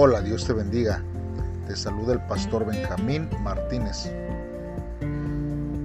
Hola, 0.00 0.20
Dios 0.20 0.46
te 0.46 0.52
bendiga. 0.52 1.02
Te 1.66 1.74
saluda 1.74 2.12
el 2.12 2.20
pastor 2.28 2.64
Benjamín 2.64 3.28
Martínez. 3.42 4.08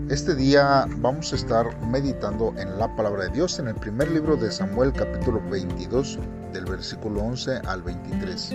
Este 0.07 0.35
día 0.35 0.85
vamos 0.97 1.33
a 1.33 1.35
estar 1.35 1.81
meditando 1.87 2.53
en 2.55 2.77
la 2.77 2.95
palabra 2.95 3.23
de 3.23 3.31
Dios 3.31 3.57
en 3.57 3.69
el 3.69 3.73
primer 3.73 4.11
libro 4.11 4.37
de 4.37 4.51
Samuel 4.51 4.93
capítulo 4.93 5.41
22 5.49 6.19
del 6.53 6.65
versículo 6.65 7.23
11 7.23 7.61
al 7.65 7.81
23. 7.81 8.53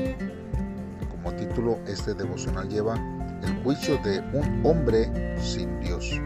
Como 1.10 1.32
título 1.32 1.76
este 1.88 2.14
devocional 2.14 2.68
lleva 2.68 2.94
El 3.42 3.60
juicio 3.64 3.98
de 4.04 4.20
un 4.34 4.64
hombre 4.64 5.10
sin 5.42 5.80
Dios. 5.80 6.20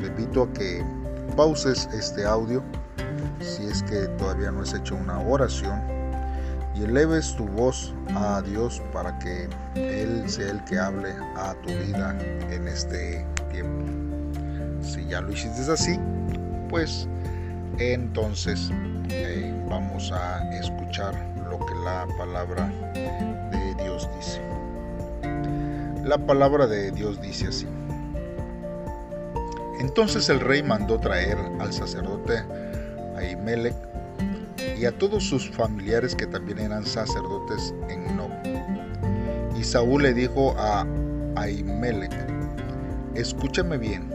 Te 0.00 0.06
invito 0.08 0.42
a 0.42 0.52
que 0.52 0.84
pauses 1.36 1.88
este 1.94 2.26
audio 2.26 2.60
si 3.38 3.62
es 3.66 3.84
que 3.84 4.08
todavía 4.18 4.50
no 4.50 4.62
has 4.62 4.74
hecho 4.74 4.96
una 4.96 5.20
oración 5.20 5.91
y 6.74 6.84
eleves 6.84 7.34
tu 7.36 7.46
voz 7.46 7.94
a 8.14 8.42
Dios 8.42 8.82
para 8.92 9.18
que 9.18 9.48
Él 9.74 10.28
sea 10.28 10.50
el 10.50 10.64
que 10.64 10.78
hable 10.78 11.10
a 11.36 11.54
tu 11.62 11.68
vida 11.68 12.16
en 12.50 12.68
este 12.68 13.24
tiempo. 13.50 13.84
Si 14.82 15.04
ya 15.06 15.20
lo 15.20 15.32
hiciste 15.32 15.70
así, 15.70 15.98
pues 16.68 17.08
entonces 17.78 18.70
eh, 19.10 19.54
vamos 19.68 20.10
a 20.12 20.50
escuchar 20.58 21.14
lo 21.50 21.58
que 21.66 21.74
la 21.84 22.06
palabra 22.16 22.66
de 22.94 23.74
Dios 23.82 24.08
dice. 24.16 24.40
La 26.04 26.18
palabra 26.18 26.66
de 26.66 26.90
Dios 26.90 27.20
dice 27.20 27.48
así. 27.48 27.66
Entonces 29.80 30.28
el 30.28 30.40
rey 30.40 30.62
mandó 30.62 30.98
traer 30.98 31.36
al 31.60 31.72
sacerdote 31.72 32.44
Ahimelech 33.16 33.91
y 34.82 34.84
a 34.84 34.98
todos 34.98 35.22
sus 35.22 35.48
familiares 35.48 36.16
que 36.16 36.26
también 36.26 36.58
eran 36.58 36.84
sacerdotes 36.84 37.72
en 37.88 38.16
Nob. 38.16 38.32
Y 39.56 39.62
Saúl 39.62 40.02
le 40.02 40.12
dijo 40.12 40.56
a 40.58 40.84
Ahimelech, 41.36 42.12
escúchame 43.14 43.78
bien, 43.78 44.12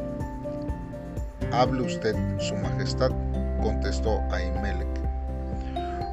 hable 1.54 1.84
usted, 1.84 2.14
su 2.40 2.54
majestad, 2.56 3.12
contestó 3.62 4.20
Ahimelech. 4.30 4.90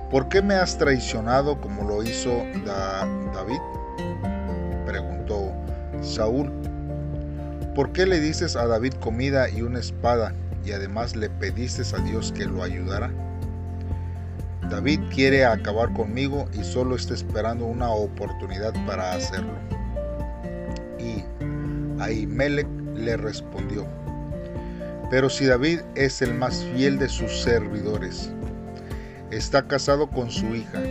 ¿Por 0.09 0.29
qué 0.29 0.41
me 0.41 0.55
has 0.55 0.79
traicionado 0.79 1.61
como 1.61 1.83
lo 1.83 2.05
hizo 2.05 2.45
David? 2.65 3.59
preguntó 4.87 5.51
Saúl. 6.01 6.53
¿Por 7.75 7.91
qué 7.91 8.07
le 8.07 8.21
dices 8.21 8.55
a 8.55 8.69
David 8.69 8.93
comida 9.01 9.49
y 9.49 9.63
una 9.63 9.81
espada 9.81 10.33
y 10.65 10.71
además 10.71 11.17
le 11.17 11.29
pediste 11.29 11.83
a 11.93 11.99
Dios 11.99 12.31
que 12.31 12.45
lo 12.45 12.63
ayudara? 12.63 13.11
David 14.71 15.01
quiere 15.15 15.45
acabar 15.45 15.93
conmigo 15.93 16.49
y 16.59 16.65
solo 16.65 16.97
está 16.97 17.15
esperando 17.15 17.67
una 17.67 17.91
oportunidad 17.91 18.73
para 18.87 19.13
hacerlo. 19.13 19.53
Y 20.99 21.23
Ahimelech 22.01 22.67
le 22.97 23.17
respondió, 23.17 23.87
pero 25.11 25.29
si 25.29 25.47
David 25.47 25.81
es 25.95 26.23
el 26.23 26.35
más 26.35 26.65
fiel 26.75 26.99
de 26.99 27.09
sus 27.09 27.43
servidores, 27.43 28.33
está 29.31 29.67
casado 29.67 30.09
con 30.09 30.31
su 30.31 30.55
hija, 30.55 30.83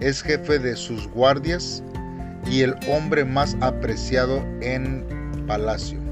es 0.00 0.22
jefe 0.22 0.58
de 0.58 0.76
sus 0.76 1.08
guardias 1.08 1.82
y 2.50 2.60
el 2.60 2.74
hombre 2.88 3.24
más 3.24 3.56
apreciado 3.60 4.44
en 4.60 5.06
palacio. 5.46 6.03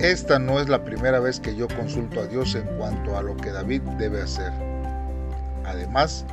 Esta 0.00 0.38
no 0.38 0.58
es 0.58 0.70
la 0.70 0.82
primera 0.82 1.20
vez 1.20 1.40
que 1.40 1.54
yo 1.54 1.68
consulto 1.68 2.20
a 2.20 2.26
Dios 2.26 2.54
en 2.54 2.64
cuanto 2.78 3.18
a 3.18 3.22
lo 3.22 3.36
que 3.36 3.50
David 3.50 3.82
debe 3.98 4.22
hacer. 4.22 4.50
Además, 5.66 6.24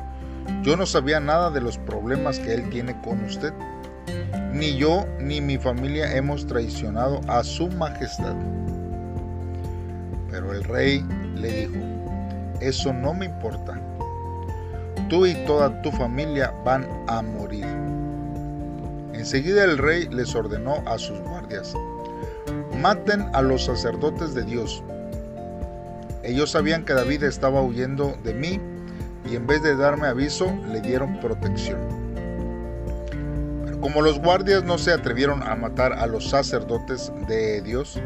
yo 0.62 0.74
no 0.74 0.86
sabía 0.86 1.20
nada 1.20 1.50
de 1.50 1.60
los 1.60 1.76
problemas 1.76 2.38
que 2.38 2.54
él 2.54 2.70
tiene 2.70 2.98
con 3.02 3.22
usted. 3.24 3.52
Ni 4.54 4.78
yo 4.78 5.06
ni 5.20 5.42
mi 5.42 5.58
familia 5.58 6.16
hemos 6.16 6.46
traicionado 6.46 7.20
a 7.28 7.44
su 7.44 7.68
majestad. 7.68 8.34
Pero 10.30 10.52
el 10.52 10.64
rey 10.64 11.04
le 11.36 11.66
dijo, 11.66 11.84
eso 12.62 12.94
no 12.94 13.12
me 13.12 13.26
importa. 13.26 13.78
Tú 15.10 15.26
y 15.26 15.34
toda 15.44 15.82
tu 15.82 15.92
familia 15.92 16.54
van 16.64 16.86
a 17.06 17.20
morir. 17.20 17.66
Enseguida 19.12 19.64
el 19.64 19.76
rey 19.76 20.08
les 20.08 20.34
ordenó 20.34 20.82
a 20.86 20.96
sus 20.96 21.18
guardias, 21.20 21.74
maten 22.80 23.26
a 23.34 23.42
los 23.42 23.64
sacerdotes 23.64 24.34
de 24.34 24.44
Dios. 24.44 24.82
Ellos 26.22 26.50
sabían 26.50 26.84
que 26.84 26.94
David 26.94 27.24
estaba 27.24 27.60
huyendo 27.62 28.16
de 28.22 28.34
mí 28.34 28.60
y 29.30 29.36
en 29.36 29.46
vez 29.46 29.62
de 29.62 29.76
darme 29.76 30.06
aviso 30.06 30.52
le 30.70 30.80
dieron 30.80 31.18
protección. 31.20 31.78
Pero 33.64 33.80
como 33.80 34.02
los 34.02 34.20
guardias 34.20 34.64
no 34.64 34.78
se 34.78 34.92
atrevieron 34.92 35.42
a 35.42 35.54
matar 35.56 35.92
a 35.92 36.06
los 36.06 36.30
sacerdotes 36.30 37.12
de 37.28 37.62
Dios, 37.62 38.00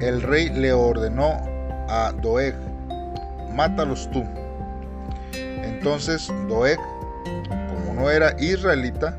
el 0.00 0.22
rey 0.22 0.48
le 0.48 0.72
ordenó 0.72 1.40
a 1.88 2.12
Doeg, 2.20 2.54
mátalos 3.52 4.10
tú. 4.10 4.24
Entonces 5.32 6.28
Doeg, 6.48 6.78
como 7.68 7.94
no 7.94 8.10
era 8.10 8.34
israelita, 8.40 9.16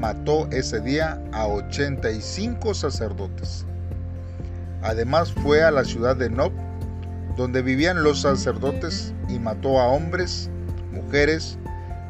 mató 0.00 0.48
ese 0.50 0.80
día 0.80 1.22
a 1.32 1.46
85 1.46 2.72
sacerdotes. 2.72 3.66
Además 4.82 5.32
fue 5.32 5.62
a 5.62 5.70
la 5.70 5.84
ciudad 5.84 6.16
de 6.16 6.30
Nob, 6.30 6.52
donde 7.36 7.60
vivían 7.60 8.02
los 8.02 8.22
sacerdotes, 8.22 9.12
y 9.28 9.38
mató 9.38 9.78
a 9.78 9.88
hombres, 9.88 10.48
mujeres, 10.90 11.58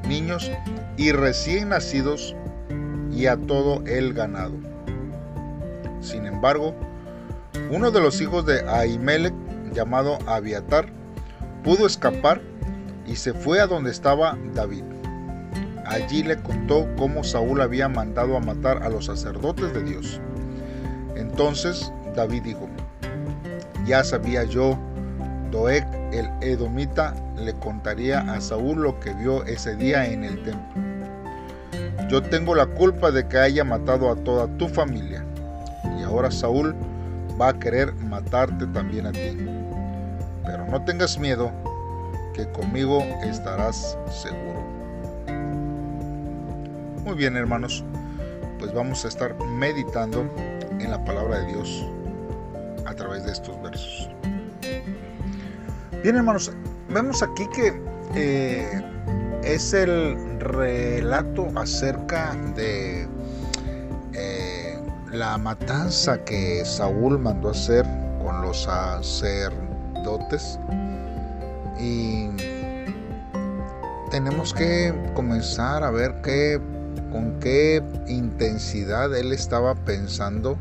niños 0.08 0.50
y 0.96 1.12
recién 1.12 1.70
nacidos 1.70 2.34
y 3.12 3.26
a 3.26 3.36
todo 3.36 3.84
el 3.86 4.14
ganado. 4.14 4.54
Sin 6.00 6.26
embargo, 6.26 6.74
uno 7.70 7.90
de 7.90 8.00
los 8.00 8.20
hijos 8.20 8.46
de 8.46 8.60
Ahimelech, 8.68 9.34
llamado 9.74 10.18
Abiatar, 10.26 10.86
pudo 11.64 11.86
escapar 11.86 12.40
y 13.06 13.16
se 13.16 13.34
fue 13.34 13.60
a 13.60 13.66
donde 13.66 13.90
estaba 13.90 14.38
David. 14.54 14.89
Allí 15.90 16.22
le 16.22 16.36
contó 16.36 16.86
cómo 16.96 17.24
Saúl 17.24 17.60
había 17.60 17.88
mandado 17.88 18.36
a 18.36 18.40
matar 18.40 18.84
a 18.84 18.88
los 18.88 19.06
sacerdotes 19.06 19.74
de 19.74 19.82
Dios. 19.82 20.20
Entonces 21.16 21.92
David 22.14 22.42
dijo, 22.44 22.68
ya 23.86 24.04
sabía 24.04 24.44
yo, 24.44 24.78
Doeg 25.50 25.84
el 26.12 26.30
edomita 26.42 27.12
le 27.36 27.54
contaría 27.54 28.20
a 28.20 28.40
Saúl 28.40 28.82
lo 28.82 29.00
que 29.00 29.12
vio 29.14 29.44
ese 29.46 29.74
día 29.74 30.06
en 30.06 30.22
el 30.22 30.40
templo. 30.44 30.82
Yo 32.08 32.22
tengo 32.22 32.54
la 32.54 32.66
culpa 32.66 33.10
de 33.10 33.26
que 33.26 33.38
haya 33.38 33.64
matado 33.64 34.12
a 34.12 34.16
toda 34.16 34.46
tu 34.58 34.68
familia, 34.68 35.24
y 35.98 36.04
ahora 36.04 36.30
Saúl 36.30 36.72
va 37.40 37.48
a 37.48 37.58
querer 37.58 37.92
matarte 37.94 38.64
también 38.68 39.06
a 39.06 39.12
ti. 39.12 39.36
Pero 40.44 40.66
no 40.68 40.84
tengas 40.84 41.18
miedo, 41.18 41.50
que 42.32 42.48
conmigo 42.52 43.02
estarás 43.24 43.98
seguro. 44.08 44.79
Muy 47.05 47.15
bien, 47.15 47.34
hermanos, 47.34 47.83
pues 48.59 48.75
vamos 48.75 49.06
a 49.06 49.09
estar 49.09 49.34
meditando 49.59 50.31
en 50.78 50.91
la 50.91 51.03
palabra 51.03 51.38
de 51.41 51.47
Dios 51.47 51.87
a 52.84 52.94
través 52.94 53.25
de 53.25 53.33
estos 53.33 53.61
versos. 53.62 54.11
Bien, 56.03 56.16
hermanos, 56.16 56.53
vemos 56.91 57.22
aquí 57.22 57.47
que 57.55 57.81
eh, 58.15 58.83
es 59.43 59.72
el 59.72 60.38
relato 60.41 61.49
acerca 61.56 62.37
de 62.55 63.09
eh, 64.12 64.78
la 65.11 65.38
matanza 65.38 66.22
que 66.25 66.62
Saúl 66.67 67.19
mandó 67.19 67.49
hacer 67.49 67.87
con 68.22 68.43
los 68.43 68.65
sacerdotes 68.65 70.59
y 71.79 72.29
tenemos 74.11 74.53
que 74.53 74.93
comenzar 75.14 75.82
a 75.82 75.91
ver 75.91 76.20
qué 76.23 76.61
con 77.10 77.38
qué 77.40 77.82
intensidad 78.08 79.14
él 79.16 79.32
estaba 79.32 79.74
pensando 79.74 80.56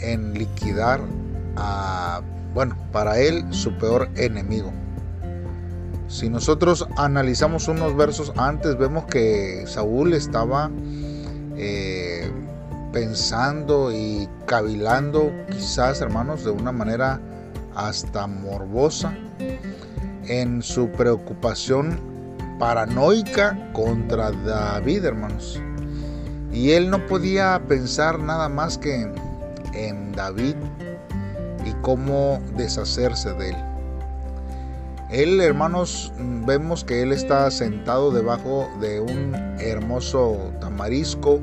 en 0.00 0.34
liquidar 0.34 1.00
a, 1.56 2.20
bueno, 2.54 2.76
para 2.92 3.18
él 3.18 3.44
su 3.50 3.76
peor 3.78 4.08
enemigo. 4.16 4.72
Si 6.08 6.28
nosotros 6.28 6.86
analizamos 6.96 7.68
unos 7.68 7.96
versos 7.96 8.32
antes, 8.36 8.76
vemos 8.76 9.04
que 9.06 9.64
Saúl 9.66 10.12
estaba 10.12 10.70
eh, 11.56 12.30
pensando 12.92 13.90
y 13.92 14.28
cavilando, 14.46 15.32
quizás 15.50 16.00
hermanos, 16.00 16.44
de 16.44 16.50
una 16.50 16.72
manera 16.72 17.18
hasta 17.74 18.26
morbosa, 18.26 19.14
en 20.24 20.62
su 20.62 20.88
preocupación 20.90 22.11
paranoica 22.62 23.58
contra 23.72 24.30
David, 24.30 25.04
hermanos. 25.04 25.60
Y 26.52 26.70
él 26.70 26.90
no 26.90 27.04
podía 27.08 27.60
pensar 27.66 28.20
nada 28.20 28.48
más 28.48 28.78
que 28.78 29.10
en 29.74 30.12
David 30.12 30.54
y 31.66 31.72
cómo 31.82 32.40
deshacerse 32.56 33.32
de 33.32 33.48
él. 33.48 33.56
Él, 35.10 35.40
hermanos, 35.40 36.12
vemos 36.46 36.84
que 36.84 37.02
él 37.02 37.10
está 37.10 37.50
sentado 37.50 38.12
debajo 38.12 38.70
de 38.80 39.00
un 39.00 39.34
hermoso 39.58 40.38
tamarisco, 40.60 41.40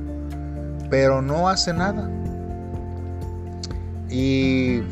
pero 0.90 1.22
no 1.22 1.50
hace 1.50 1.74
nada. 1.74 2.10
Y 4.10 4.84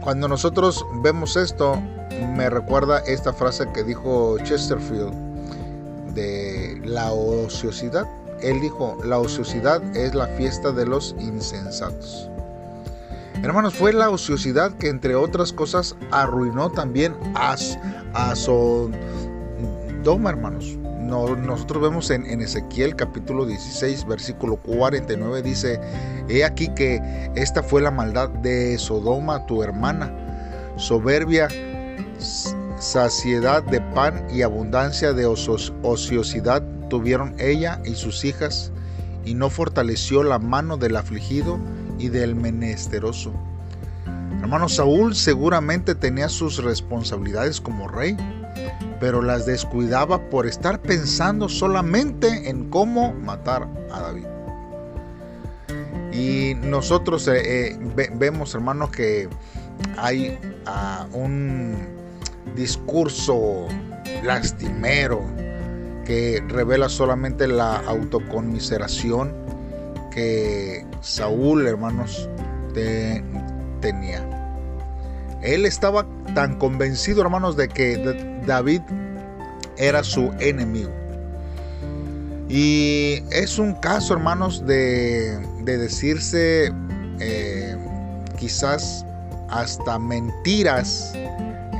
cuando 0.00 0.28
nosotros 0.28 0.86
vemos 1.02 1.34
esto, 1.34 1.82
me 2.26 2.50
recuerda 2.50 3.00
esta 3.00 3.32
frase 3.32 3.66
que 3.72 3.84
dijo 3.84 4.38
Chesterfield 4.38 5.12
de 6.14 6.80
la 6.84 7.12
ociosidad. 7.12 8.06
Él 8.42 8.60
dijo, 8.60 8.96
la 9.04 9.18
ociosidad 9.18 9.82
es 9.96 10.14
la 10.14 10.26
fiesta 10.28 10.72
de 10.72 10.86
los 10.86 11.14
insensatos. 11.18 12.28
Hermanos, 13.42 13.74
fue 13.74 13.92
la 13.92 14.10
ociosidad 14.10 14.72
que 14.78 14.88
entre 14.88 15.14
otras 15.14 15.52
cosas 15.52 15.94
arruinó 16.10 16.70
también 16.70 17.14
a, 17.34 17.56
a 18.14 18.34
Sodoma, 18.34 20.30
hermanos. 20.30 20.76
nosotros 20.76 21.82
vemos 21.82 22.10
en, 22.10 22.26
en, 22.26 22.40
Ezequiel 22.40 22.96
capítulo 22.96 23.46
16, 23.46 24.06
versículo 24.06 24.56
49, 24.56 25.42
dice, 25.42 25.80
he 26.28 26.44
aquí 26.44 26.68
que 26.74 27.00
esta 27.36 27.62
fue 27.62 27.80
la 27.80 27.92
maldad 27.92 28.28
de 28.28 28.76
Sodoma, 28.76 29.46
tu 29.46 29.62
hermana, 29.62 30.12
soberbia, 30.76 31.48
saciedad 32.18 33.62
de 33.62 33.80
pan 33.80 34.26
y 34.32 34.42
abundancia 34.42 35.12
de 35.12 35.26
ociosidad 35.26 36.62
tuvieron 36.88 37.34
ella 37.38 37.80
y 37.84 37.94
sus 37.94 38.24
hijas, 38.24 38.72
y 39.24 39.34
no 39.34 39.50
fortaleció 39.50 40.22
la 40.22 40.38
mano 40.38 40.76
del 40.76 40.96
afligido 40.96 41.58
y 41.98 42.08
del 42.08 42.34
menesteroso. 42.34 43.32
Hermano 44.40 44.68
Saúl 44.68 45.14
seguramente 45.14 45.94
tenía 45.94 46.28
sus 46.28 46.62
responsabilidades 46.62 47.60
como 47.60 47.88
rey, 47.88 48.16
pero 49.00 49.20
las 49.20 49.46
descuidaba 49.46 50.30
por 50.30 50.46
estar 50.46 50.80
pensando 50.80 51.48
solamente 51.48 52.48
en 52.48 52.70
cómo 52.70 53.12
matar 53.12 53.68
a 53.92 54.00
David. 54.00 54.26
Y 56.12 56.54
nosotros 56.54 57.28
eh, 57.28 57.72
eh, 57.72 58.10
vemos, 58.14 58.54
hermanos, 58.54 58.90
que 58.90 59.28
hay 59.96 60.38
ah, 60.66 61.06
un 61.12 61.97
discurso 62.54 63.66
lastimero 64.22 65.22
que 66.04 66.42
revela 66.48 66.88
solamente 66.88 67.46
la 67.46 67.76
autoconmiseración 67.86 69.32
que 70.10 70.86
Saúl, 71.00 71.66
hermanos, 71.66 72.28
tenía. 73.80 74.24
Él 75.42 75.66
estaba 75.66 76.06
tan 76.34 76.58
convencido, 76.58 77.22
hermanos, 77.22 77.56
de 77.56 77.68
que 77.68 78.42
David 78.46 78.80
era 79.76 80.02
su 80.02 80.32
enemigo. 80.40 80.90
Y 82.48 83.22
es 83.30 83.58
un 83.58 83.74
caso, 83.74 84.14
hermanos, 84.14 84.66
de, 84.66 85.38
decirse 85.64 86.72
eh, 87.20 87.76
quizás 88.38 89.04
hasta 89.50 89.98
mentiras 89.98 91.12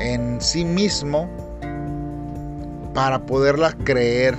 en 0.01 0.41
sí 0.41 0.65
mismo 0.65 1.29
para 2.95 3.21
poderlas 3.27 3.77
creer. 3.85 4.37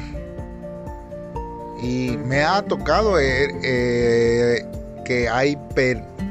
Y 1.82 2.18
me 2.26 2.44
ha 2.44 2.62
tocado 2.62 3.20
eh, 3.20 3.48
eh, 3.64 4.66
que 5.06 5.30
hay 5.30 5.58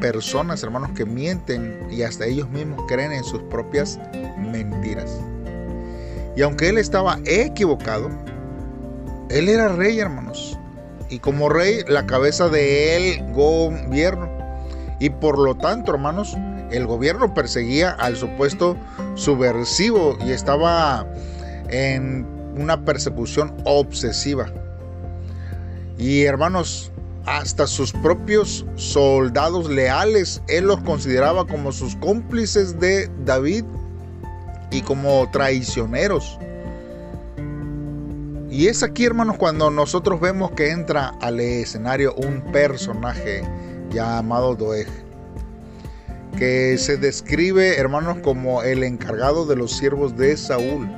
personas, 0.00 0.62
hermanos, 0.62 0.90
que 0.94 1.06
mienten 1.06 1.88
y 1.90 2.02
hasta 2.02 2.26
ellos 2.26 2.48
mismos 2.50 2.84
creen 2.86 3.12
en 3.12 3.25
sus 3.25 3.42
propias 3.44 3.98
mentiras. 4.36 5.10
Y 6.36 6.42
aunque 6.42 6.69
él 6.69 6.78
estaba 6.78 7.19
equivocado, 7.25 8.10
él 9.30 9.48
era 9.48 9.69
rey, 9.69 9.98
hermanos. 9.98 10.58
Y 11.10 11.19
como 11.19 11.48
rey, 11.48 11.82
la 11.88 12.06
cabeza 12.06 12.48
de 12.48 12.96
él 12.96 13.32
gobierno. 13.32 14.28
Y 15.00 15.10
por 15.10 15.38
lo 15.38 15.54
tanto, 15.56 15.92
hermanos, 15.92 16.36
el 16.70 16.86
gobierno 16.86 17.34
perseguía 17.34 17.90
al 17.90 18.16
supuesto 18.16 18.76
subversivo 19.14 20.16
y 20.24 20.30
estaba 20.30 21.06
en 21.68 22.26
una 22.56 22.84
persecución 22.84 23.54
obsesiva. 23.64 24.52
Y 25.98 26.22
hermanos, 26.22 26.90
hasta 27.26 27.66
sus 27.66 27.92
propios 27.92 28.64
soldados 28.76 29.68
leales, 29.68 30.42
él 30.48 30.66
los 30.66 30.80
consideraba 30.80 31.46
como 31.46 31.72
sus 31.72 31.96
cómplices 31.96 32.78
de 32.78 33.10
David 33.24 33.64
y 34.70 34.80
como 34.82 35.28
traicioneros. 35.30 36.38
Y 38.50 38.68
es 38.68 38.82
aquí, 38.82 39.04
hermanos, 39.04 39.36
cuando 39.36 39.70
nosotros 39.70 40.20
vemos 40.20 40.52
que 40.52 40.70
entra 40.70 41.14
al 41.20 41.38
escenario 41.38 42.14
un 42.14 42.40
personaje 42.50 43.42
llamado 43.90 44.54
Doeg 44.54 45.07
que 46.38 46.79
se 46.79 46.96
describe, 46.96 47.76
hermanos, 47.79 48.19
como 48.23 48.62
el 48.62 48.85
encargado 48.85 49.44
de 49.44 49.56
los 49.56 49.76
siervos 49.76 50.17
de 50.17 50.37
Saúl. 50.37 50.88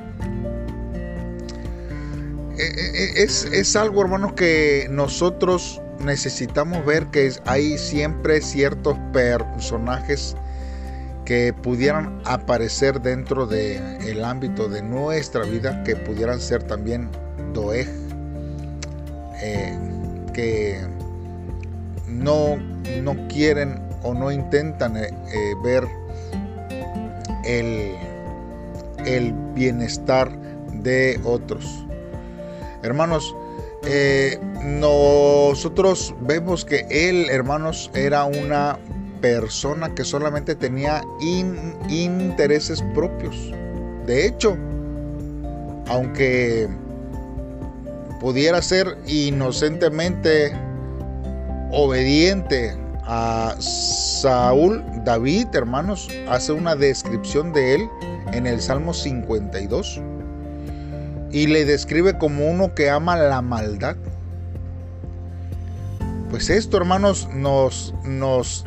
E, 2.57 2.63
e, 2.63 3.21
e, 3.21 3.23
es, 3.23 3.45
es 3.45 3.75
algo, 3.75 4.01
hermanos, 4.01 4.33
que 4.33 4.87
nosotros 4.91 5.81
necesitamos 5.99 6.85
ver 6.85 7.07
que 7.07 7.31
hay 7.45 7.77
siempre 7.77 8.41
ciertos 8.41 8.97
personajes 9.13 10.35
que 11.25 11.53
pudieran 11.53 12.21
aparecer 12.25 13.01
dentro 13.01 13.47
del 13.47 14.23
ámbito 14.23 14.69
de 14.69 14.83
nuestra 14.83 15.43
vida, 15.43 15.83
que 15.83 15.95
pudieran 15.95 16.39
ser 16.39 16.63
también 16.63 17.09
Doeg, 17.53 17.87
eh, 19.41 19.77
que 20.33 20.81
no, 22.07 22.57
no 23.01 23.27
quieren 23.27 23.90
o 24.03 24.13
no 24.13 24.31
intentan 24.31 24.97
eh, 24.97 25.09
eh, 25.33 25.53
ver 25.63 25.87
el, 27.45 27.95
el, 29.05 29.33
bienestar 29.53 30.31
de 30.73 31.19
otros. 31.23 31.85
Hermanos, 32.83 33.35
eh, 33.85 34.39
nosotros 34.63 36.15
vemos 36.21 36.65
que 36.65 36.85
él, 36.89 37.29
hermanos, 37.29 37.91
era 37.93 38.25
una 38.25 38.79
persona 39.21 39.93
que 39.93 40.03
solamente 40.03 40.55
tenía 40.55 41.03
intereses 41.89 42.83
propios. 42.93 43.51
De 44.05 44.25
hecho, 44.25 44.57
aunque 45.87 46.67
pudiera 48.19 48.61
ser 48.61 48.97
inocentemente 49.07 50.53
obediente 51.71 52.75
a 53.05 53.55
Saúl, 53.59 54.83
David, 55.03 55.47
hermanos, 55.53 56.07
hace 56.29 56.51
una 56.51 56.75
descripción 56.75 57.53
de 57.53 57.75
él 57.75 57.89
en 58.33 58.47
el 58.47 58.61
Salmo 58.61 58.93
52 58.93 60.01
y 61.31 61.47
le 61.47 61.65
describe 61.65 62.17
como 62.17 62.49
uno 62.49 62.73
que 62.75 62.89
ama 62.89 63.17
la 63.17 63.41
maldad. 63.41 63.95
Pues 66.29 66.49
esto, 66.49 66.77
hermanos, 66.77 67.27
nos, 67.33 67.93
nos, 68.03 68.65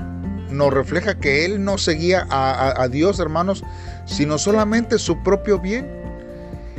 nos 0.50 0.73
refleja 0.73 1.19
que 1.19 1.45
él 1.45 1.64
no 1.64 1.79
seguía 1.79 2.26
a, 2.31 2.83
a 2.83 2.88
Dios, 2.88 3.21
hermanos, 3.21 3.64
sino 4.07 4.38
solamente 4.38 4.99
su 4.99 5.23
propio 5.23 5.59
bien. 5.59 6.03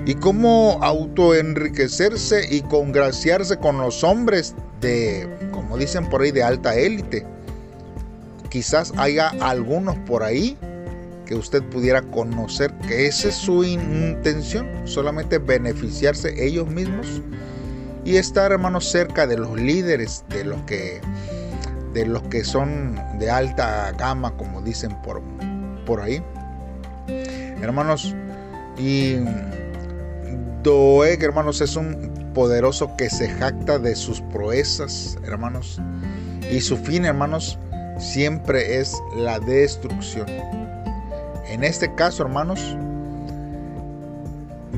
Y 0.05 0.13
cómo 0.15 0.79
autoenriquecerse 0.83 2.47
y 2.53 2.61
congraciarse 2.61 3.57
con 3.57 3.79
los 3.79 4.03
hombres 4.03 4.53
de, 4.79 5.27
como 5.51 5.77
dicen 5.77 6.07
por 6.09 6.21
ahí, 6.21 6.31
de 6.31 6.43
alta 6.43 6.75
élite 6.75 7.25
quizás 8.55 8.93
haya 8.95 9.33
algunos 9.41 9.97
por 10.07 10.23
ahí 10.23 10.57
que 11.25 11.35
usted 11.35 11.61
pudiera 11.61 12.01
conocer 12.03 12.73
que 12.87 13.05
esa 13.05 13.27
es 13.27 13.35
su 13.35 13.65
intención, 13.65 14.65
solamente 14.85 15.39
beneficiarse 15.39 16.33
ellos 16.41 16.65
mismos 16.65 17.21
y 18.05 18.15
estar, 18.15 18.53
hermanos, 18.53 18.89
cerca 18.89 19.27
de 19.27 19.37
los 19.37 19.59
líderes, 19.59 20.23
de 20.29 20.45
los 20.45 20.61
que 20.61 21.01
de 21.93 22.05
los 22.05 22.21
que 22.23 22.45
son 22.45 22.97
de 23.19 23.29
alta 23.29 23.91
gama, 23.91 24.37
como 24.37 24.61
dicen 24.61 24.95
por, 25.01 25.21
por 25.85 25.99
ahí. 25.99 26.23
Hermanos, 27.61 28.15
y 28.77 29.17
Doeg, 30.63 31.21
hermanos, 31.21 31.59
es 31.59 31.75
un 31.75 32.31
poderoso 32.33 32.95
que 32.97 33.09
se 33.09 33.27
jacta 33.27 33.79
de 33.79 33.97
sus 33.97 34.21
proezas, 34.21 35.17
hermanos. 35.25 35.81
Y 36.49 36.61
su 36.61 36.77
fin, 36.77 37.03
hermanos, 37.03 37.59
siempre 37.97 38.79
es 38.79 38.95
la 39.15 39.39
destrucción. 39.39 40.27
En 41.47 41.63
este 41.63 41.93
caso, 41.95 42.23
hermanos, 42.23 42.75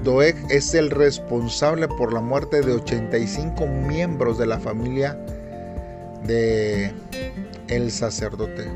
Doeg 0.04 0.36
es 0.50 0.74
el 0.74 0.90
responsable 0.92 1.88
por 1.88 2.14
la 2.14 2.22
muerte 2.22 2.62
de 2.62 2.74
85 2.74 3.68
miembros 3.68 4.38
de 4.38 4.46
la 4.46 4.60
familia 4.60 5.18
de 6.26 6.92
el 7.68 7.92
sacerdote. 7.92 8.68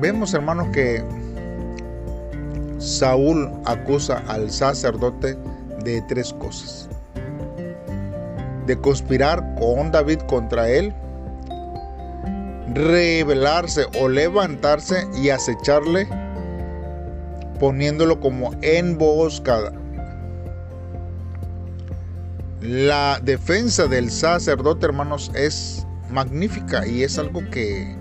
Vemos, 0.00 0.34
hermanos, 0.34 0.68
que 0.72 1.04
Saúl 2.78 3.50
acusa 3.64 4.22
al 4.28 4.50
sacerdote 4.50 5.36
de 5.84 6.02
tres 6.02 6.32
cosas. 6.32 6.88
De 8.66 8.76
conspirar 8.78 9.54
con 9.58 9.90
David 9.90 10.20
contra 10.28 10.68
él, 10.68 10.94
rebelarse 12.74 13.86
o 14.00 14.08
levantarse 14.08 15.06
y 15.22 15.30
acecharle 15.30 16.08
poniéndolo 17.58 18.18
como 18.20 18.52
emboscada. 18.62 19.72
La 22.60 23.20
defensa 23.22 23.86
del 23.86 24.10
sacerdote, 24.10 24.86
hermanos, 24.86 25.30
es 25.34 25.86
magnífica 26.10 26.86
y 26.86 27.02
es 27.02 27.18
algo 27.18 27.40
que, 27.50 27.96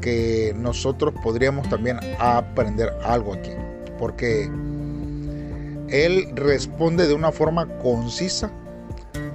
que 0.00 0.54
nosotros 0.58 1.14
podríamos 1.22 1.68
también 1.68 1.98
aprender 2.18 2.92
algo 3.04 3.34
aquí. 3.34 3.52
Porque 3.98 4.50
él 5.88 6.28
responde 6.34 7.06
de 7.06 7.14
una 7.14 7.32
forma 7.32 7.66
concisa, 7.78 8.50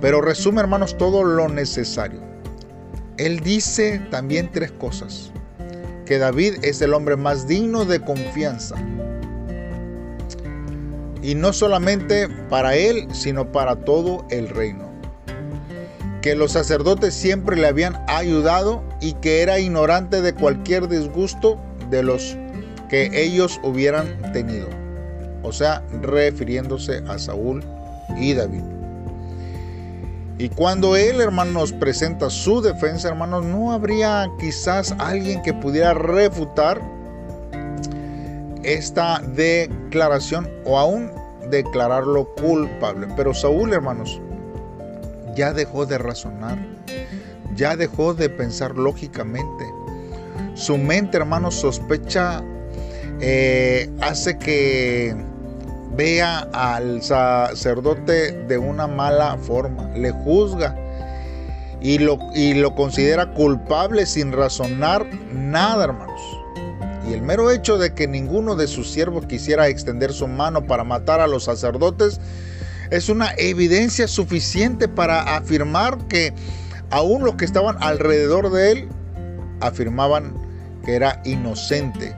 pero 0.01 0.21
resume, 0.21 0.61
hermanos, 0.61 0.97
todo 0.97 1.23
lo 1.23 1.49
necesario. 1.49 2.28
Él 3.19 3.41
dice 3.41 4.01
también 4.09 4.49
tres 4.51 4.71
cosas. 4.71 5.31
Que 6.05 6.17
David 6.17 6.63
es 6.63 6.81
el 6.81 6.95
hombre 6.95 7.17
más 7.17 7.47
digno 7.47 7.85
de 7.85 7.99
confianza 7.99 8.75
y 11.21 11.35
no 11.35 11.53
solamente 11.53 12.29
para 12.49 12.75
él, 12.75 13.07
sino 13.11 13.51
para 13.51 13.75
todo 13.75 14.25
el 14.29 14.49
reino. 14.49 14.89
Que 16.21 16.35
los 16.35 16.53
sacerdotes 16.53 17.13
siempre 17.13 17.55
le 17.55 17.67
habían 17.67 17.97
ayudado 18.07 18.83
y 19.01 19.13
que 19.13 19.41
era 19.41 19.59
ignorante 19.59 20.21
de 20.21 20.33
cualquier 20.33 20.87
disgusto 20.87 21.59
de 21.89 22.03
los 22.03 22.37
que 22.89 23.09
ellos 23.13 23.59
hubieran 23.63 24.31
tenido. 24.33 24.67
O 25.43 25.51
sea, 25.51 25.83
refiriéndose 26.01 27.03
a 27.07 27.19
Saúl 27.19 27.63
y 28.17 28.33
David. 28.33 28.78
Y 30.39 30.47
cuando 30.47 30.95
él, 30.95 31.19
hermanos, 31.19 31.73
presenta 31.73 32.29
su 32.29 32.61
defensa, 32.61 33.09
hermanos, 33.09 33.43
no 33.43 33.73
habría 33.73 34.31
quizás 34.39 34.95
alguien 34.97 35.41
que 35.41 35.53
pudiera 35.53 35.93
refutar 35.93 36.81
esta 38.63 39.19
declaración 39.19 40.49
o 40.63 40.79
aún 40.79 41.11
declararlo 41.49 42.33
culpable. 42.35 43.07
Pero 43.17 43.33
Saúl, 43.33 43.73
hermanos, 43.73 44.21
ya 45.35 45.51
dejó 45.51 45.85
de 45.85 45.97
razonar, 45.97 46.57
ya 47.53 47.75
dejó 47.75 48.13
de 48.13 48.29
pensar 48.29 48.77
lógicamente. 48.77 49.65
Su 50.53 50.77
mente, 50.77 51.17
hermanos, 51.17 51.55
sospecha, 51.55 52.41
eh, 53.19 53.89
hace 53.99 54.37
que 54.37 55.17
vea 55.95 56.47
al 56.53 57.01
sacerdote 57.01 58.31
de 58.31 58.57
una 58.57 58.87
mala 58.87 59.37
forma, 59.37 59.89
le 59.95 60.11
juzga 60.11 60.75
y 61.81 61.97
lo, 61.97 62.19
y 62.35 62.53
lo 62.53 62.75
considera 62.75 63.33
culpable 63.33 64.05
sin 64.05 64.31
razonar 64.31 65.05
nada, 65.33 65.85
hermanos. 65.85 66.21
Y 67.09 67.13
el 67.13 67.21
mero 67.21 67.49
hecho 67.49 67.77
de 67.77 67.93
que 67.93 68.07
ninguno 68.07 68.55
de 68.55 68.67
sus 68.67 68.91
siervos 68.91 69.25
quisiera 69.25 69.67
extender 69.67 70.13
su 70.13 70.27
mano 70.27 70.65
para 70.65 70.83
matar 70.83 71.21
a 71.21 71.27
los 71.27 71.45
sacerdotes 71.45 72.19
es 72.91 73.09
una 73.09 73.33
evidencia 73.37 74.07
suficiente 74.07 74.87
para 74.87 75.37
afirmar 75.37 75.97
que 76.07 76.33
aún 76.91 77.23
los 77.23 77.35
que 77.35 77.45
estaban 77.45 77.77
alrededor 77.81 78.51
de 78.51 78.71
él 78.71 78.89
afirmaban 79.61 80.33
que 80.85 80.95
era 80.95 81.21
inocente. 81.25 82.15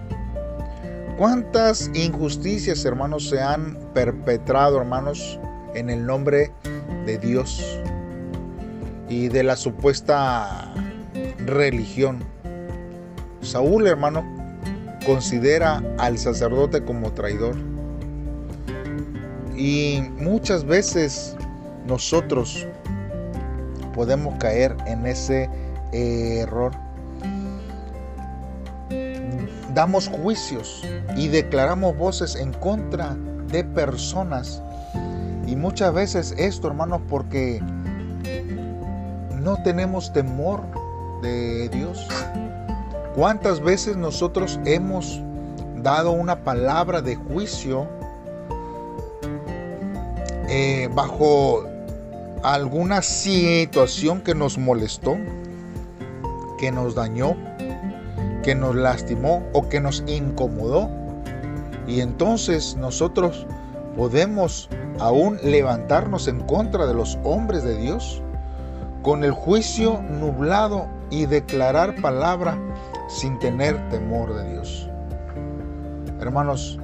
¿Cuántas 1.22 1.92
injusticias, 1.94 2.84
hermanos, 2.84 3.30
se 3.30 3.40
han 3.40 3.78
perpetrado, 3.94 4.80
hermanos, 4.80 5.40
en 5.76 5.92
el 5.92 6.04
nombre 6.04 6.52
de 7.06 7.20
Dios 7.20 7.80
y 9.08 9.28
de 9.28 9.44
la 9.44 9.56
supuesta 9.56 10.74
religión? 11.46 12.24
Saúl, 13.42 13.86
hermano, 13.86 14.26
considera 15.06 15.84
al 16.00 16.18
sacerdote 16.18 16.84
como 16.84 17.14
traidor. 17.14 17.56
Y 19.56 20.02
muchas 20.18 20.66
veces 20.66 21.36
nosotros 21.86 22.66
podemos 23.94 24.40
caer 24.40 24.76
en 24.88 25.06
ese 25.06 25.48
error. 25.92 26.72
Damos 29.74 30.08
juicios 30.08 30.84
y 31.16 31.28
declaramos 31.28 31.98
voces 31.98 32.36
en 32.36 32.54
contra 32.54 33.16
de 33.48 33.64
personas. 33.64 34.62
Y 35.48 35.56
muchas 35.56 35.94
veces 35.94 36.36
esto, 36.38 36.68
hermanos, 36.68 37.02
porque 37.10 37.62
no 39.42 39.62
tenemos 39.64 40.12
temor 40.14 40.62
de 41.22 41.70
Dios. 41.70 42.08
¿Cuántas 43.16 43.62
veces 43.62 43.98
nosotros 43.98 44.60
hemos 44.66 45.22
dado 45.82 46.12
una 46.12 46.44
palabra 46.44 47.02
de 47.02 47.16
juicio 47.16 47.88
eh, 50.48 50.90
bajo 50.94 51.66
alguna 52.44 53.02
situación 53.02 54.22
que 54.22 54.36
nos 54.36 54.58
molestó, 54.58 55.18
que 56.60 56.72
nos 56.72 56.96
dañó, 56.96 57.36
que 58.42 58.56
nos 58.56 58.76
lastimó 58.76 59.44
o 59.54 59.68
que 59.70 59.80
nos 59.80 60.04
incomodó? 60.08 60.90
Y 61.88 62.02
entonces 62.02 62.76
nosotros 62.78 63.46
podemos 63.96 64.70
aún 65.00 65.38
levantarnos 65.44 66.28
en 66.28 66.40
contra 66.42 66.86
de 66.86 66.94
los 66.94 67.18
hombres 67.24 67.64
de 67.64 67.78
Dios 67.78 68.22
con 69.02 69.24
el 69.24 69.32
juicio 69.32 70.02
nublado 70.02 70.88
y 71.10 71.26
declarar 71.26 71.96
palabra 72.02 72.58
sin 73.08 73.40
tener 73.40 73.90
temor 73.90 74.34
de 74.34 74.54
Dios. 74.54 74.88
Hermanos, 76.20 76.80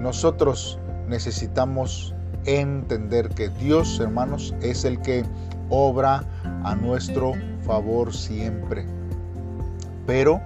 nosotros 0.00 0.78
necesitamos 1.08 2.14
entender 2.44 3.28
que 3.30 3.48
Dios, 3.48 3.98
hermanos, 4.00 4.54
es 4.62 4.84
el 4.84 5.00
que 5.00 5.24
obra 5.70 6.24
a 6.64 6.74
nuestro 6.74 7.32
favor 7.62 8.14
siempre. 8.14 8.86
Pero 10.06 10.40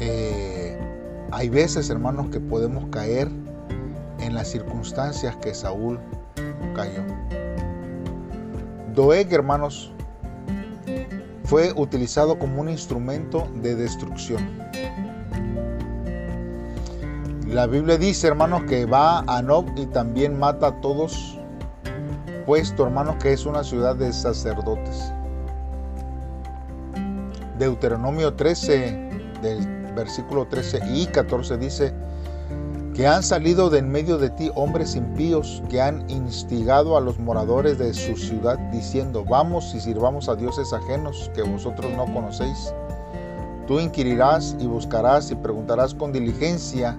eh, 0.00 0.78
hay 1.30 1.48
veces, 1.48 1.90
hermanos, 1.90 2.28
que 2.30 2.40
podemos 2.40 2.86
caer 2.90 3.28
en 4.18 4.34
las 4.34 4.48
circunstancias 4.48 5.36
que 5.36 5.54
Saúl 5.54 6.00
cayó. 6.74 7.02
Doeg, 8.94 9.32
hermanos, 9.32 9.92
fue 11.44 11.72
utilizado 11.76 12.38
como 12.38 12.60
un 12.60 12.68
instrumento 12.68 13.48
de 13.62 13.74
destrucción. 13.74 14.48
La 17.46 17.66
Biblia 17.66 17.98
dice, 17.98 18.28
hermanos, 18.28 18.62
que 18.68 18.86
va 18.86 19.20
a 19.20 19.42
Nob 19.42 19.66
y 19.76 19.86
también 19.86 20.38
mata 20.38 20.68
a 20.68 20.80
todos, 20.80 21.36
puesto, 22.46 22.84
hermanos, 22.84 23.16
que 23.20 23.32
es 23.32 23.44
una 23.46 23.64
ciudad 23.64 23.96
de 23.96 24.12
sacerdotes. 24.12 25.12
Deuteronomio 27.58 28.34
13, 28.34 29.10
del 29.42 29.69
versículo 29.94 30.46
13 30.46 30.80
y 30.92 31.06
14 31.06 31.58
dice, 31.58 31.92
que 32.94 33.06
han 33.06 33.22
salido 33.22 33.70
de 33.70 33.78
en 33.78 33.90
medio 33.90 34.18
de 34.18 34.30
ti 34.30 34.50
hombres 34.54 34.94
impíos 34.94 35.62
que 35.70 35.80
han 35.80 36.08
instigado 36.10 36.96
a 36.96 37.00
los 37.00 37.18
moradores 37.18 37.78
de 37.78 37.94
su 37.94 38.16
ciudad 38.16 38.58
diciendo, 38.72 39.24
vamos 39.24 39.74
y 39.74 39.80
sirvamos 39.80 40.28
a 40.28 40.36
dioses 40.36 40.72
ajenos 40.72 41.30
que 41.34 41.42
vosotros 41.42 41.90
no 41.96 42.04
conocéis. 42.12 42.74
Tú 43.66 43.78
inquirirás 43.78 44.56
y 44.58 44.66
buscarás 44.66 45.30
y 45.30 45.36
preguntarás 45.36 45.94
con 45.94 46.12
diligencia, 46.12 46.98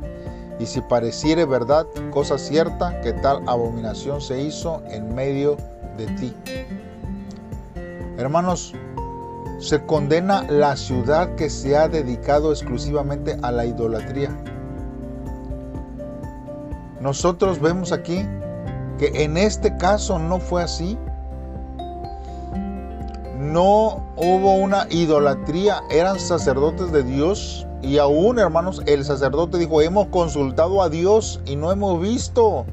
y 0.60 0.66
si 0.66 0.80
pareciere 0.82 1.46
verdad, 1.46 1.86
cosa 2.12 2.38
cierta, 2.38 3.02
que 3.02 3.14
tal 3.14 3.42
abominación 3.48 4.22
se 4.22 4.42
hizo 4.42 4.82
en 4.90 5.14
medio 5.14 5.58
de 5.98 6.06
ti. 6.18 6.34
Hermanos, 8.18 8.74
se 9.62 9.86
condena 9.86 10.44
la 10.50 10.76
ciudad 10.76 11.36
que 11.36 11.50
se 11.50 11.78
ha 11.78 11.88
dedicado 11.88 12.52
exclusivamente 12.52 13.38
a 13.42 13.52
la 13.52 13.66
idolatría 13.66 14.38
nosotros 17.02 17.60
vemos 17.60 17.92
aquí 17.92 18.28
que 19.00 19.24
en 19.24 19.36
este 19.36 19.76
caso 19.78 20.20
no 20.20 20.40
fue 20.40 20.62
así. 20.62 21.00
No 23.40 24.06
hubo 24.18 24.54
una 24.54 24.86
idolatría, 24.92 25.82
eran 25.90 26.20
sacerdotes 26.20 26.92
de 26.92 27.02
Dios 27.02 27.66
y 27.82 27.98
aún 27.98 28.38
hermanos, 28.38 28.84
el 28.86 29.04
sacerdote 29.04 29.58
dijo, 29.58 29.82
hemos 29.82 30.08
consultado 30.08 30.84
a 30.84 30.90
Dios 30.90 31.42
y 31.48 31.56
no 31.56 31.72
hemos 31.72 32.00
visto 32.00 32.68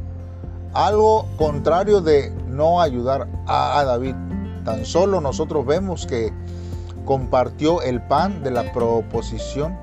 algo 0.75 1.27
contrario 1.39 2.03
de 2.03 2.31
no 2.49 2.83
ayudar 2.83 3.27
a, 3.47 3.83
David. 3.83 4.15
Tan 4.67 4.85
solo 4.85 5.23
nosotros 5.23 5.65
vemos 5.65 6.05
que 6.07 6.31
compartió 7.09 7.81
el 7.81 8.03
pan 8.03 8.43
de 8.43 8.51
la 8.51 8.71
proposición 8.71 9.75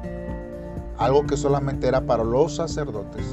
algo 1.00 1.26
que 1.26 1.36
solamente 1.36 1.88
era 1.88 2.02
para 2.02 2.24
los 2.24 2.58
sacerdotes. 2.58 3.26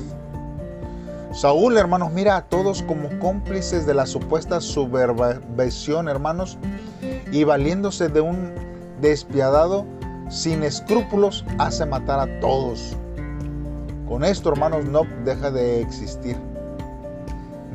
Saúl, 1.34 1.76
hermanos, 1.76 2.11
mira 2.11 2.37
a 2.37 2.49
todos 2.49 2.82
como 2.82 3.11
cómplices 3.18 3.84
de 3.84 3.92
la 3.92 4.06
supuesta 4.06 4.62
subversión, 4.62 6.08
hermanos, 6.08 6.56
y 7.30 7.44
valiéndose 7.44 8.08
de 8.08 8.22
un 8.22 8.54
despiadado 9.02 9.84
sin 10.30 10.62
escrúpulos, 10.62 11.44
hace 11.58 11.84
matar 11.84 12.18
a 12.18 12.40
todos. 12.40 12.96
Con 14.08 14.25
esto, 14.25 14.50
hermanos, 14.50 14.87
no 14.87 15.02
deja 15.26 15.50
de 15.50 15.82
existir. 15.82 16.38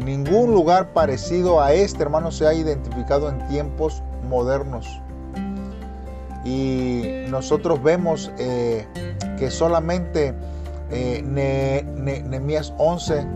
Ningún 0.04 0.52
lugar 0.52 0.94
parecido 0.94 1.62
a 1.62 1.74
este, 1.74 2.02
hermano, 2.02 2.32
se 2.32 2.48
ha 2.48 2.56
identificado 2.56 3.30
en 3.30 3.48
tiempos 3.50 4.02
modernos. 4.28 5.00
Y 6.48 7.26
nosotros 7.30 7.84
vemos 7.84 8.32
eh, 8.38 8.88
que 9.38 9.52
solamente 9.52 10.34
eh, 10.90 11.22
Nehemías 11.22 12.74
11 12.78 13.28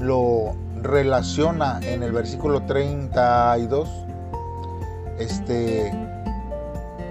lo 0.00 0.54
relaciona 0.80 1.80
en 1.82 2.02
el 2.02 2.12
versículo 2.12 2.62
32. 2.62 3.90
Este, 5.18 5.92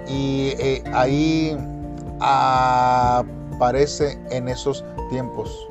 y 0.08 0.48
eh, 0.58 0.82
ahí 0.92 1.56
aparece 2.18 4.18
en 4.30 4.48
esos 4.48 4.84
tiempos. 5.10 5.68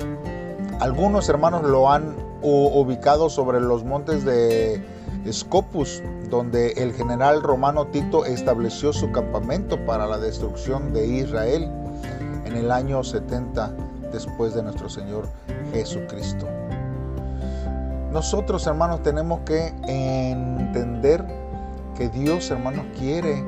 Algunos 0.80 1.28
hermanos 1.28 1.64
lo 1.64 1.92
han 1.92 2.16
ubicado 2.40 3.28
sobre 3.28 3.60
los 3.60 3.84
montes 3.84 4.24
de 4.24 4.82
Scopus, 5.30 6.02
donde 6.30 6.72
el 6.72 6.92
general 6.92 7.42
romano 7.42 7.86
Tito 7.86 8.24
estableció 8.24 8.92
su 8.92 9.12
campamento 9.12 9.78
para 9.86 10.06
la 10.06 10.18
destrucción 10.18 10.92
de 10.92 11.06
Israel 11.06 11.70
en 12.44 12.56
el 12.56 12.70
año 12.70 13.04
70 13.04 13.72
después 14.12 14.54
de 14.54 14.62
nuestro 14.62 14.88
Señor 14.88 15.28
Jesucristo. 15.72 16.46
Nosotros, 18.12 18.66
hermanos, 18.66 19.02
tenemos 19.02 19.40
que 19.40 19.74
entender 19.86 21.24
que 21.96 22.08
Dios, 22.10 22.50
hermanos, 22.50 22.84
quiere 22.98 23.42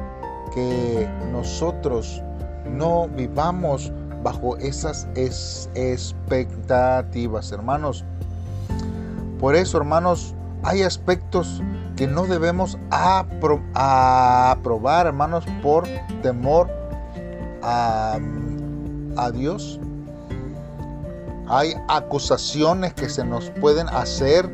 que 0.54 1.08
nosotros 1.32 2.22
no 2.70 3.08
vivamos 3.08 3.92
bajo 4.22 4.56
esas 4.56 5.06
expectativas, 5.14 7.52
hermanos. 7.52 8.04
Por 9.38 9.54
eso, 9.54 9.76
hermanos, 9.76 10.34
hay 10.64 10.82
aspectos 10.82 11.62
que 11.96 12.06
no 12.06 12.26
debemos 12.26 12.78
aprobar, 12.90 14.56
hermanos, 15.06 15.44
por 15.62 15.86
temor 16.22 16.68
a, 17.62 18.18
a 19.16 19.30
Dios. 19.30 19.78
Hay 21.48 21.74
acusaciones 21.88 22.94
que 22.94 23.08
se 23.08 23.24
nos 23.24 23.50
pueden 23.60 23.88
hacer. 23.88 24.50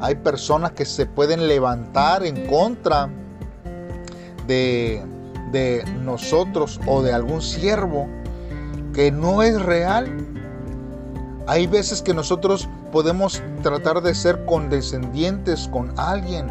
Hay 0.00 0.16
personas 0.16 0.72
que 0.72 0.84
se 0.84 1.06
pueden 1.06 1.46
levantar 1.46 2.24
en 2.24 2.46
contra 2.46 3.08
de, 4.46 5.04
de 5.52 5.84
nosotros 6.02 6.80
o 6.86 7.02
de 7.02 7.12
algún 7.12 7.42
siervo 7.42 8.08
que 8.94 9.12
no 9.12 9.42
es 9.42 9.60
real. 9.62 10.31
Hay 11.46 11.66
veces 11.66 12.02
que 12.02 12.14
nosotros 12.14 12.68
podemos 12.92 13.42
tratar 13.62 14.00
de 14.02 14.14
ser 14.14 14.44
condescendientes 14.44 15.68
con 15.68 15.92
alguien 15.98 16.50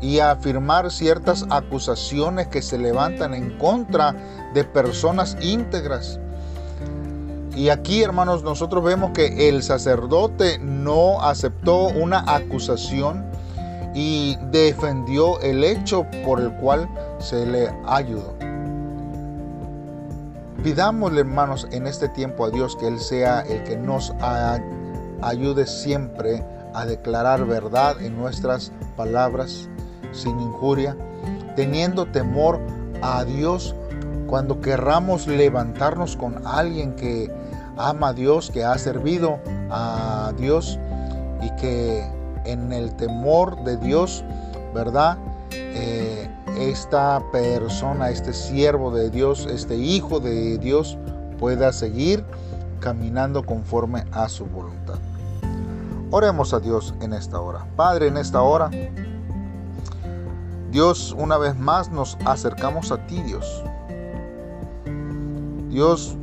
y 0.00 0.18
afirmar 0.18 0.90
ciertas 0.90 1.44
acusaciones 1.50 2.48
que 2.48 2.62
se 2.62 2.78
levantan 2.78 3.34
en 3.34 3.58
contra 3.58 4.14
de 4.54 4.64
personas 4.64 5.36
íntegras. 5.40 6.18
Y 7.54 7.68
aquí, 7.68 8.02
hermanos, 8.02 8.42
nosotros 8.42 8.82
vemos 8.82 9.12
que 9.12 9.48
el 9.48 9.62
sacerdote 9.62 10.58
no 10.58 11.22
aceptó 11.22 11.86
una 11.88 12.24
acusación 12.26 13.24
y 13.94 14.36
defendió 14.50 15.40
el 15.40 15.62
hecho 15.62 16.06
por 16.24 16.40
el 16.40 16.52
cual 16.56 16.88
se 17.18 17.46
le 17.46 17.70
ayudó. 17.86 18.33
Pidámosle, 20.64 21.20
hermanos, 21.20 21.68
en 21.72 21.86
este 21.86 22.08
tiempo 22.08 22.46
a 22.46 22.50
Dios 22.50 22.74
que 22.74 22.88
Él 22.88 22.98
sea 22.98 23.42
el 23.42 23.64
que 23.64 23.76
nos 23.76 24.14
ayude 25.20 25.66
siempre 25.66 26.42
a 26.72 26.86
declarar 26.86 27.44
verdad 27.44 28.00
en 28.00 28.16
nuestras 28.16 28.72
palabras 28.96 29.68
sin 30.12 30.40
injuria, 30.40 30.96
teniendo 31.54 32.06
temor 32.06 32.60
a 33.02 33.24
Dios 33.24 33.74
cuando 34.26 34.62
querramos 34.62 35.26
levantarnos 35.26 36.16
con 36.16 36.46
alguien 36.46 36.96
que 36.96 37.30
ama 37.76 38.08
a 38.08 38.12
Dios, 38.14 38.50
que 38.50 38.64
ha 38.64 38.78
servido 38.78 39.40
a 39.70 40.32
Dios 40.38 40.78
y 41.42 41.50
que 41.60 42.10
en 42.46 42.72
el 42.72 42.96
temor 42.96 43.64
de 43.64 43.76
Dios, 43.76 44.24
¿verdad? 44.74 45.18
Eh, 45.50 46.26
esta 46.56 47.22
persona, 47.32 48.10
este 48.10 48.32
siervo 48.32 48.90
de 48.90 49.10
Dios, 49.10 49.46
este 49.46 49.76
hijo 49.76 50.20
de 50.20 50.58
Dios 50.58 50.96
pueda 51.38 51.72
seguir 51.72 52.24
caminando 52.80 53.44
conforme 53.44 54.04
a 54.12 54.28
su 54.28 54.46
voluntad. 54.46 54.98
Oremos 56.10 56.54
a 56.54 56.60
Dios 56.60 56.94
en 57.00 57.12
esta 57.12 57.40
hora. 57.40 57.66
Padre, 57.76 58.08
en 58.08 58.16
esta 58.16 58.42
hora, 58.42 58.70
Dios, 60.70 61.14
una 61.18 61.38
vez 61.38 61.56
más 61.56 61.90
nos 61.90 62.16
acercamos 62.24 62.92
a 62.92 63.04
ti, 63.06 63.20
Dios. 63.22 63.64
Dios, 65.70 66.16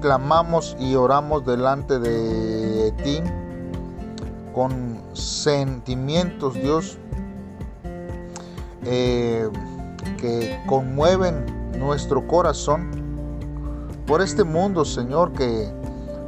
clamamos 0.00 0.76
y 0.80 0.94
oramos 0.94 1.44
delante 1.44 1.98
de 1.98 2.92
ti 3.02 3.20
con 4.54 4.98
sentimientos, 5.12 6.54
Dios, 6.54 6.98
eh, 8.88 9.48
que 10.18 10.58
conmueven 10.66 11.44
nuestro 11.78 12.26
corazón 12.26 12.90
por 14.06 14.22
este 14.22 14.42
mundo, 14.44 14.84
Señor, 14.84 15.32
que 15.32 15.70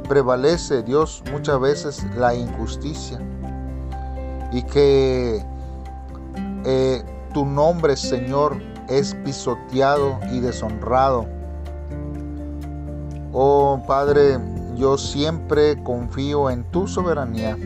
prevalece, 0.07 0.83
Dios, 0.83 1.23
muchas 1.31 1.59
veces 1.59 2.05
la 2.15 2.35
injusticia 2.35 3.19
y 4.51 4.63
que 4.63 5.43
eh, 6.65 7.03
tu 7.33 7.45
nombre, 7.45 7.97
Señor, 7.97 8.61
es 8.87 9.15
pisoteado 9.23 10.19
y 10.31 10.39
deshonrado 10.39 11.25
Oh 13.33 13.81
Padre, 13.87 14.39
yo 14.75 14.97
siempre 14.97 15.81
confío 15.83 16.49
en 16.49 16.65
tu 16.65 16.85
soberanía. 16.85 17.57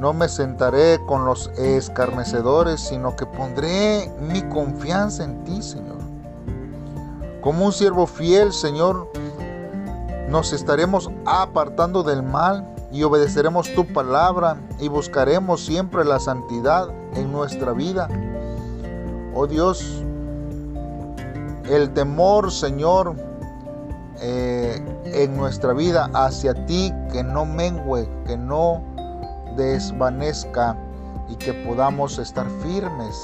No 0.00 0.14
me 0.14 0.30
sentaré 0.30 0.98
con 1.04 1.26
los 1.26 1.48
escarnecedores, 1.58 2.80
sino 2.80 3.14
que 3.16 3.26
pondré 3.26 4.10
mi 4.18 4.40
confianza 4.48 5.24
en 5.24 5.44
ti, 5.44 5.60
Señor. 5.60 5.98
Como 7.42 7.66
un 7.66 7.72
siervo 7.74 8.06
fiel, 8.06 8.50
Señor, 8.54 9.12
nos 10.30 10.54
estaremos 10.54 11.10
apartando 11.26 12.02
del 12.02 12.22
mal 12.22 12.66
y 12.90 13.02
obedeceremos 13.02 13.74
tu 13.74 13.84
palabra 13.92 14.56
y 14.78 14.88
buscaremos 14.88 15.66
siempre 15.66 16.02
la 16.06 16.18
santidad 16.18 16.88
en 17.14 17.30
nuestra 17.30 17.72
vida. 17.74 18.08
Oh 19.34 19.46
Dios, 19.46 20.02
el 21.68 21.92
temor, 21.92 22.50
Señor, 22.50 23.16
eh, 24.22 24.82
en 25.04 25.36
nuestra 25.36 25.74
vida 25.74 26.08
hacia 26.14 26.54
ti, 26.64 26.90
que 27.12 27.22
no 27.22 27.44
mengue, 27.44 28.08
que 28.26 28.38
no 28.38 28.82
desvanezca 29.56 30.76
y 31.28 31.36
que 31.36 31.52
podamos 31.52 32.18
estar 32.18 32.46
firmes 32.62 33.16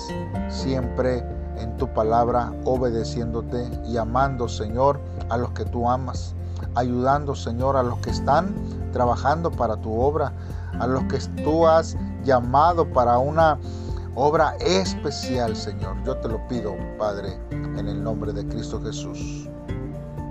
siempre 0.49 1.25
en 1.59 1.77
tu 1.77 1.89
palabra, 1.89 2.53
obedeciéndote 2.65 3.69
y 3.87 3.97
amando, 3.97 4.49
Señor, 4.49 5.01
a 5.31 5.37
los 5.37 5.51
que 5.53 5.65
tú 5.65 5.89
amas, 5.89 6.35
ayudando, 6.75 7.35
Señor, 7.35 7.77
a 7.77 7.83
los 7.83 7.99
que 7.99 8.11
están 8.11 8.55
trabajando 8.93 9.51
para 9.51 9.77
tu 9.77 9.99
obra, 10.01 10.33
a 10.79 10.87
los 10.87 11.03
que 11.05 11.19
tú 11.43 11.67
has 11.67 11.97
llamado 12.25 12.91
para 12.93 13.19
una 13.19 13.59
obra 14.15 14.57
especial, 14.61 15.57
Señor. 15.57 15.97
Yo 16.05 16.17
te 16.19 16.29
lo 16.29 16.47
pido, 16.49 16.75
Padre, 16.99 17.39
en 17.51 17.89
el 17.89 18.03
nombre 18.03 18.33
de 18.33 18.47
Cristo 18.47 18.81
Jesús. 18.83 19.49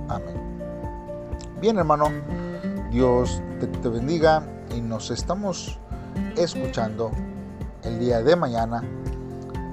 Amén. 0.09 0.45
Bien, 1.61 1.77
hermano, 1.77 2.11
Dios 2.91 3.41
te, 3.59 3.89
bendiga 3.89 4.43
y 4.75 4.81
nos 4.81 5.09
estamos 5.09 5.79
escuchando 6.37 7.11
el 7.83 7.99
día 7.99 8.21
de 8.21 8.35
mañana 8.35 8.83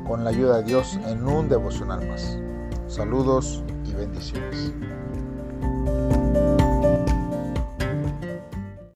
con 0.06 0.24
la 0.24 0.30
ayuda 0.30 0.58
de 0.58 0.64
Dios 0.64 0.98
en 1.06 1.26
un 1.26 1.48
devocional 1.48 2.06
más. 2.08 2.38
Saludos 2.86 3.62
y 3.84 3.92
bendiciones. 3.92 4.72